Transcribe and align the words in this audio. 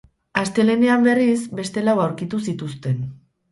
Astelehenean, 0.43 1.05
berriz, 1.09 1.35
beste 1.61 1.85
lau 1.87 1.97
aurkitu 2.07 2.43
zituzten. 2.49 3.01